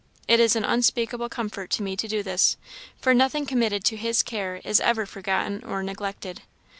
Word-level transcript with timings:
It 0.27 0.39
is 0.39 0.55
an 0.55 0.65
unspeakable 0.65 1.29
comfort 1.29 1.69
to 1.69 1.83
me 1.83 1.95
to 1.97 2.07
do 2.07 2.23
this, 2.23 2.57
for 2.99 3.13
nothing 3.13 3.45
committed 3.45 3.83
to 3.83 3.95
his 3.97 4.23
care 4.23 4.59
is 4.63 4.79
ever 4.79 5.05
forgotten 5.05 5.63
or 5.63 5.83
neglected. 5.83 6.41